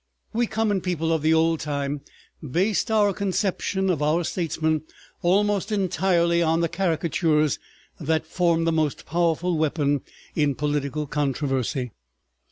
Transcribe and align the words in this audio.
We 0.33 0.47
common 0.47 0.81
people 0.81 1.13
of 1.13 1.21
the 1.21 1.35
old 1.35 1.59
time 1.59 2.01
based 2.41 2.89
our 2.89 3.13
conception 3.13 3.87
of 3.91 4.01
our 4.01 4.23
statesmen 4.23 4.81
almost 5.21 5.71
entirely 5.71 6.41
on 6.41 6.61
the 6.61 6.67
caricatures 6.69 7.59
that 7.99 8.25
formed 8.25 8.65
the 8.65 8.71
most 8.71 9.05
powerful 9.05 9.59
weapon 9.59 10.01
in 10.33 10.55
political 10.55 11.05
controversy. 11.05 11.91